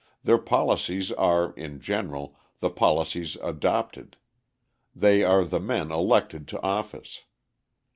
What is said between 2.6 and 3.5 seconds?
policies